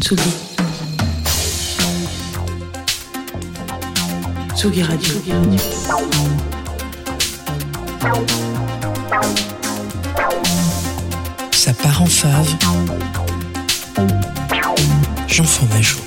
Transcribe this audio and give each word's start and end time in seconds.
Tsugi. 0.00 0.22
Tsugi 4.54 4.82
Radio. 4.82 5.14
Ça 11.52 11.72
part 11.72 12.02
en 12.02 12.06
fave. 12.06 12.54
Jean 15.28 15.44
Fromageau. 15.44 15.98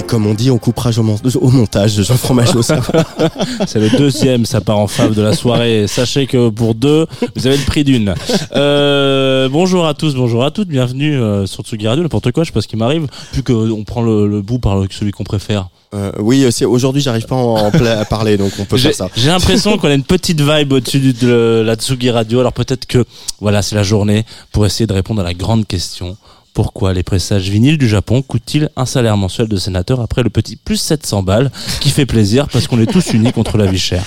Et 0.00 0.02
comme 0.02 0.26
on 0.26 0.32
dit, 0.32 0.50
on 0.50 0.56
coupera 0.56 0.90
au, 0.96 1.02
mon- 1.02 1.18
au 1.42 1.50
montage 1.50 1.94
de 1.94 2.02
Jean 2.02 2.16
Fromageau. 2.16 2.62
C'est 3.66 3.78
le 3.78 3.90
deuxième, 3.98 4.46
ça 4.46 4.62
part 4.62 4.78
en 4.78 4.86
fave 4.86 5.14
de 5.14 5.20
la 5.20 5.34
soirée. 5.36 5.84
Sachez 5.88 6.26
que 6.26 6.48
pour 6.48 6.74
deux, 6.74 7.06
vous 7.36 7.46
avez 7.46 7.58
le 7.58 7.64
prix 7.64 7.84
d'une. 7.84 8.14
Euh, 8.56 9.50
bonjour 9.50 9.86
à 9.86 9.92
tous, 9.92 10.14
bonjour 10.14 10.42
à 10.42 10.50
toutes, 10.52 10.68
bienvenue 10.68 11.20
euh, 11.20 11.44
sur 11.44 11.64
Tsugi 11.64 11.86
Radio, 11.86 12.02
n'importe 12.02 12.32
quoi, 12.32 12.44
je 12.44 12.48
sais 12.48 12.54
pas 12.54 12.62
ce 12.62 12.68
qui 12.68 12.76
m'arrive, 12.76 13.08
plus 13.32 13.42
qu'on 13.42 13.84
prend 13.84 14.00
le, 14.00 14.26
le 14.26 14.40
bout 14.40 14.58
par 14.58 14.82
celui 14.90 15.10
qu'on 15.12 15.24
préfère. 15.24 15.68
Euh, 15.92 16.12
oui, 16.18 16.46
c'est- 16.50 16.64
aujourd'hui, 16.64 17.02
j'arrive 17.02 17.26
pas 17.26 17.36
en 17.36 17.56
à 17.70 18.04
parler, 18.06 18.38
donc 18.38 18.52
on 18.58 18.64
peut 18.64 18.78
faire 18.78 18.94
ça. 18.94 19.08
j'ai 19.16 19.28
l'impression 19.28 19.76
qu'on 19.76 19.88
a 19.88 19.94
une 19.94 20.04
petite 20.04 20.40
vibe 20.40 20.72
au-dessus 20.72 21.00
du- 21.00 21.12
de 21.12 21.62
la 21.66 21.74
Tsugi 21.74 22.08
Radio, 22.10 22.40
alors 22.40 22.54
peut-être 22.54 22.86
que 22.86 23.04
voilà, 23.40 23.60
c'est 23.60 23.76
la 23.76 23.82
journée 23.82 24.24
pour 24.50 24.64
essayer 24.64 24.86
de 24.86 24.94
répondre 24.94 25.20
à 25.20 25.24
la 25.24 25.34
grande 25.34 25.66
question. 25.66 26.16
Pourquoi 26.52 26.92
les 26.92 27.02
pressages 27.02 27.48
vinyles 27.48 27.78
du 27.78 27.88
Japon 27.88 28.22
coûtent-ils 28.22 28.70
un 28.76 28.86
salaire 28.86 29.16
mensuel 29.16 29.48
de 29.48 29.56
sénateur 29.56 30.00
après 30.00 30.22
le 30.22 30.30
petit 30.30 30.56
plus 30.56 30.76
700 30.76 31.22
balles 31.22 31.50
qui 31.80 31.90
fait 31.90 32.06
plaisir 32.06 32.48
parce 32.48 32.66
qu'on 32.66 32.80
est 32.80 32.90
tous 32.90 33.12
unis 33.12 33.32
contre 33.32 33.56
la 33.56 33.66
vie 33.66 33.78
chère? 33.78 34.04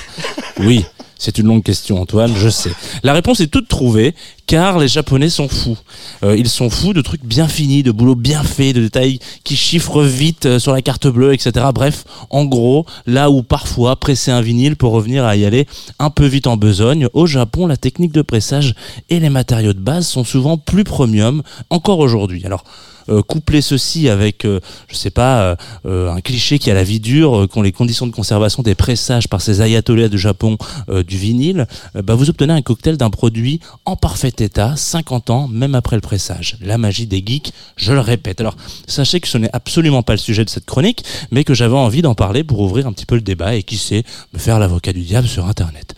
Oui, 0.60 0.86
c'est 1.18 1.38
une 1.38 1.48
longue 1.48 1.64
question 1.64 2.02
Antoine, 2.02 2.34
je 2.36 2.50
sais. 2.50 2.72
La 3.04 3.14
réponse 3.14 3.40
est 3.40 3.48
toute 3.48 3.70
trouvée 3.70 4.14
car 4.48 4.78
les 4.78 4.88
Japonais 4.88 5.30
sont 5.30 5.48
fous. 5.48 5.78
Euh, 6.24 6.36
ils 6.38 6.50
sont 6.50 6.70
fous 6.70 6.94
de 6.94 7.02
trucs 7.02 7.24
bien 7.24 7.48
finis, 7.48 7.84
de 7.84 7.92
boulot 7.92 8.16
bien 8.16 8.44
fait, 8.44 8.74
de 8.74 8.82
détails 8.82 9.20
qui 9.44 9.56
chiffrent 9.56 10.04
vite 10.04 10.46
euh, 10.46 10.60
sur 10.60 10.74
la 10.74 10.82
carte 10.82 11.08
bleue, 11.08 11.34
etc. 11.34 11.68
Bref, 11.74 12.04
en 12.30 12.46
gros, 12.46 12.86
là 13.06 13.30
où 13.30 13.44
parfois 13.44 13.96
presser 13.96 14.32
un 14.32 14.42
vinyle 14.42 14.76
pour 14.76 14.92
revenir 14.92 15.26
à 15.26 15.36
y 15.36 15.46
aller 15.46 15.68
un 16.00 16.10
peu 16.10 16.26
vite 16.26 16.48
en 16.48 16.58
besogne, 16.58 17.08
au 17.14 17.26
Japon, 17.26 17.68
la 17.68 17.78
technique 17.78 18.12
de 18.12 18.22
pressage 18.22 18.76
et 19.10 19.20
les 19.20 19.30
matériaux 19.30 19.74
de 19.74 19.80
base 19.80 20.08
sont 20.08 20.24
souvent 20.24 20.58
plus 20.58 20.84
premium 20.84 21.42
encore 21.70 22.00
aujourd'hui. 22.00 22.46
Alors, 22.46 22.64
euh, 23.10 23.22
coupler 23.22 23.62
ceci 23.62 24.08
avec, 24.08 24.46
euh, 24.46 24.60
je 24.88 24.96
sais 24.96 25.10
pas, 25.10 25.58
euh, 25.86 26.10
un 26.10 26.22
cliché 26.22 26.60
qui 26.60 26.72
a 26.72 26.74
la 26.74 26.84
vie 26.84 27.00
dure, 27.00 27.48
qu'ont 27.52 27.62
les 27.62 27.72
conditions 27.72 28.08
de 28.08 28.12
conservation 28.12 28.64
des 28.64 28.76
pressages 28.76 29.28
par 29.28 29.42
ces 29.42 29.62
ayatollahs 29.62 30.10
de 30.10 30.18
Japon 30.18 30.58
du 31.08 31.18
vinyle, 31.18 31.68
bah, 31.96 32.16
vous 32.16 32.30
obtenez 32.30 32.54
un 32.54 32.62
cocktail 32.62 32.98
d'un 32.98 33.10
produit 33.10 33.60
en 33.86 33.96
parfait 33.96 34.32
état, 34.42 34.76
50 34.76 35.30
ans, 35.30 35.48
même 35.48 35.76
après 35.76 35.96
le 35.96 36.02
pressage. 36.02 36.58
La 36.62 36.78
magie 36.78 37.08
des 37.08 37.24
geeks, 37.26 37.54
je 37.76 37.94
le 37.94 38.00
répète. 38.00 38.40
Alors, 38.42 38.56
sachez 38.88 39.20
que 39.20 39.28
ce 39.28 39.38
n'est 39.38 39.54
absolument 39.54 40.04
pas 40.04 40.14
le 40.14 40.20
sujet 40.20 40.46
de 40.46 40.50
cette 40.50 40.66
chronique, 40.66 41.04
mais 41.32 41.44
que 41.44 41.54
j'avais 41.54 41.76
envie 41.76 42.02
d'en 42.02 42.16
parler 42.16 42.44
pour 42.44 42.60
ouvrir 42.60 42.88
un 42.88 42.94
petit 42.94 43.06
peu 43.06 43.16
le 43.16 43.22
débat 43.22 43.56
et 43.56 43.64
qui 43.64 43.78
sait, 43.78 44.04
me 44.34 44.40
faire 44.40 44.60
l'avocat 44.60 44.94
du 44.94 45.02
diable 45.02 45.28
sur 45.28 45.46
Internet. 45.46 45.96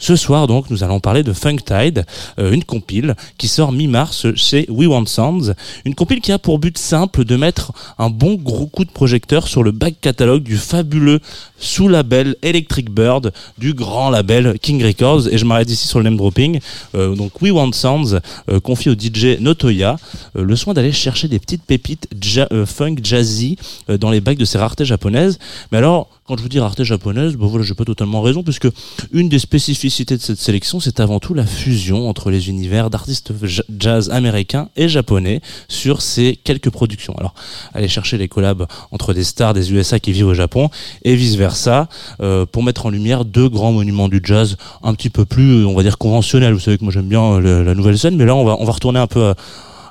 Ce 0.00 0.16
soir 0.16 0.46
donc, 0.46 0.70
nous 0.70 0.82
allons 0.82 0.98
parler 0.98 1.22
de 1.22 1.34
Funktide, 1.34 2.06
euh, 2.38 2.52
une 2.52 2.64
compile 2.64 3.14
qui 3.36 3.48
sort 3.48 3.70
mi-mars 3.70 4.34
chez 4.34 4.66
We 4.70 4.88
Want 4.88 5.04
Sounds, 5.04 5.54
une 5.84 5.94
compile 5.94 6.22
qui 6.22 6.32
a 6.32 6.38
pour 6.38 6.58
but 6.58 6.78
simple 6.78 7.24
de 7.24 7.36
mettre 7.36 7.72
un 7.98 8.08
bon 8.08 8.34
gros 8.34 8.66
coup 8.66 8.86
de 8.86 8.90
projecteur 8.90 9.46
sur 9.46 9.62
le 9.62 9.72
back 9.72 10.00
catalogue 10.00 10.42
du 10.42 10.56
fabuleux 10.56 11.20
sous-label 11.58 12.34
Electric 12.42 12.90
Bird 12.90 13.32
du 13.58 13.74
grand 13.74 14.08
label 14.08 14.58
King 14.60 14.82
Records 14.82 15.28
et 15.28 15.36
je 15.36 15.44
m'arrête 15.44 15.70
ici 15.70 15.86
sur 15.86 15.98
le 15.98 16.04
name 16.04 16.16
dropping. 16.16 16.60
Euh, 16.94 17.14
donc 17.14 17.40
We 17.42 17.52
Want 17.52 17.72
Sounds 17.72 18.18
euh, 18.48 18.58
confie 18.60 18.88
au 18.88 18.94
DJ 18.94 19.38
Notoya 19.40 19.96
euh, 20.36 20.44
le 20.44 20.56
soin 20.56 20.72
d'aller 20.72 20.92
chercher 20.92 21.28
des 21.28 21.38
petites 21.38 21.62
pépites 21.62 22.08
euh, 22.52 22.64
funk 22.64 22.96
jazzy 23.02 23.56
dans 23.88 24.10
les 24.10 24.20
bacs 24.20 24.38
de 24.38 24.44
ces 24.44 24.58
raretés 24.58 24.84
japonaises. 24.84 25.38
Mais 25.72 25.78
alors, 25.78 26.08
quand 26.30 26.36
je 26.36 26.42
vous 26.44 26.48
dis 26.48 26.60
rareté 26.60 26.84
japonaise, 26.84 27.34
bon 27.34 27.48
voilà, 27.48 27.64
j'ai 27.64 27.74
pas 27.74 27.84
totalement 27.84 28.22
raison 28.22 28.44
puisque 28.44 28.68
une 29.10 29.28
des 29.28 29.40
spécificités 29.40 30.16
de 30.16 30.22
cette 30.22 30.38
sélection, 30.38 30.78
c'est 30.78 31.00
avant 31.00 31.18
tout 31.18 31.34
la 31.34 31.44
fusion 31.44 32.08
entre 32.08 32.30
les 32.30 32.48
univers 32.48 32.88
d'artistes 32.88 33.32
ja- 33.42 33.64
jazz 33.76 34.10
américains 34.10 34.68
et 34.76 34.88
japonais 34.88 35.40
sur 35.66 36.02
ces 36.02 36.38
quelques 36.44 36.70
productions. 36.70 37.16
Alors, 37.18 37.34
aller 37.74 37.88
chercher 37.88 38.16
les 38.16 38.28
collabs 38.28 38.68
entre 38.92 39.12
des 39.12 39.24
stars 39.24 39.54
des 39.54 39.72
USA 39.72 39.98
qui 39.98 40.12
vivent 40.12 40.28
au 40.28 40.34
Japon 40.34 40.70
et 41.02 41.16
vice 41.16 41.34
versa 41.34 41.88
euh, 42.20 42.46
pour 42.46 42.62
mettre 42.62 42.86
en 42.86 42.90
lumière 42.90 43.24
deux 43.24 43.48
grands 43.48 43.72
monuments 43.72 44.08
du 44.08 44.20
jazz 44.22 44.56
un 44.84 44.94
petit 44.94 45.10
peu 45.10 45.24
plus, 45.24 45.62
euh, 45.62 45.66
on 45.66 45.74
va 45.74 45.82
dire 45.82 45.98
conventionnels. 45.98 46.54
Vous 46.54 46.60
savez 46.60 46.78
que 46.78 46.84
moi 46.84 46.92
j'aime 46.92 47.08
bien 47.08 47.24
euh, 47.24 47.64
la 47.64 47.74
nouvelle 47.74 47.98
scène, 47.98 48.14
mais 48.14 48.24
là 48.24 48.36
on 48.36 48.44
va 48.44 48.56
on 48.60 48.64
va 48.64 48.72
retourner 48.72 49.00
un 49.00 49.08
peu 49.08 49.24
à, 49.24 49.34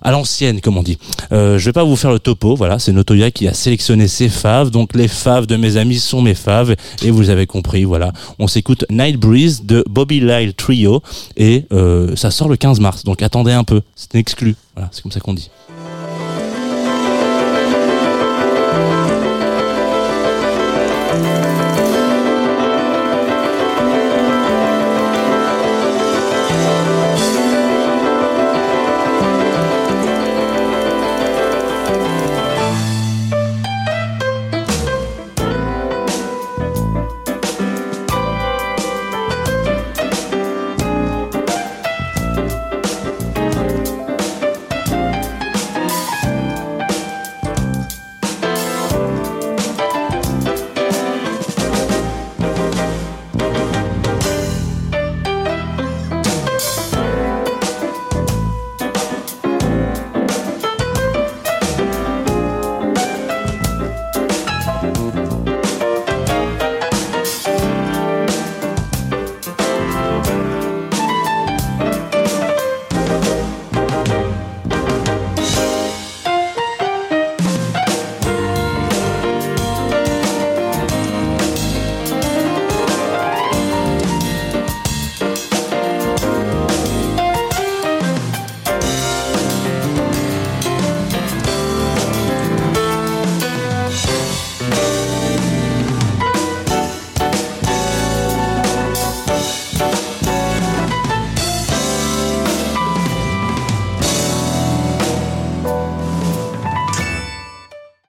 à 0.01 0.11
l'ancienne, 0.11 0.61
comme 0.61 0.77
on 0.77 0.83
dit. 0.83 0.97
Euh, 1.31 1.57
je 1.57 1.65
vais 1.65 1.73
pas 1.73 1.83
vous 1.83 1.95
faire 1.95 2.11
le 2.11 2.19
topo, 2.19 2.55
voilà, 2.55 2.79
c'est 2.79 2.91
Notoya 2.91 3.31
qui 3.31 3.47
a 3.47 3.53
sélectionné 3.53 4.07
ses 4.07 4.29
faves, 4.29 4.71
donc 4.71 4.95
les 4.95 5.07
faves 5.07 5.45
de 5.45 5.55
mes 5.55 5.77
amis 5.77 5.99
sont 5.99 6.21
mes 6.21 6.35
faves, 6.35 6.75
et 7.03 7.11
vous 7.11 7.29
avez 7.29 7.47
compris, 7.47 7.83
voilà. 7.83 8.11
On 8.39 8.47
s'écoute 8.47 8.85
Night 8.89 9.17
Breeze 9.17 9.63
de 9.63 9.83
Bobby 9.89 10.19
Lyle 10.19 10.53
Trio, 10.53 11.01
et 11.37 11.65
euh, 11.71 12.15
ça 12.15 12.31
sort 12.31 12.49
le 12.49 12.57
15 12.57 12.79
mars, 12.79 13.03
donc 13.03 13.21
attendez 13.21 13.51
un 13.51 13.63
peu, 13.63 13.81
c'est 13.95 14.15
exclu, 14.15 14.55
voilà, 14.75 14.89
c'est 14.91 15.01
comme 15.01 15.11
ça 15.11 15.19
qu'on 15.19 15.33
dit. 15.33 15.49